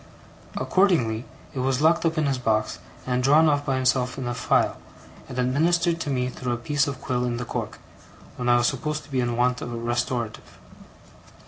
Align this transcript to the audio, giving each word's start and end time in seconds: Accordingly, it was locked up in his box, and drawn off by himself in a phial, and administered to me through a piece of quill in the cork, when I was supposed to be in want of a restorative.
Accordingly, 0.57 1.25
it 1.53 1.59
was 1.59 1.79
locked 1.79 2.07
up 2.07 2.17
in 2.17 2.25
his 2.25 2.39
box, 2.39 2.79
and 3.05 3.21
drawn 3.21 3.47
off 3.47 3.63
by 3.67 3.75
himself 3.75 4.17
in 4.17 4.27
a 4.27 4.33
phial, 4.33 4.77
and 5.29 5.37
administered 5.37 5.99
to 6.01 6.09
me 6.09 6.27
through 6.27 6.53
a 6.53 6.57
piece 6.57 6.87
of 6.87 6.99
quill 7.01 7.23
in 7.23 7.37
the 7.37 7.45
cork, 7.45 7.77
when 8.35 8.49
I 8.49 8.57
was 8.57 8.65
supposed 8.65 9.03
to 9.03 9.11
be 9.11 9.21
in 9.21 9.37
want 9.37 9.61
of 9.61 9.71
a 9.71 9.77
restorative. 9.77 10.57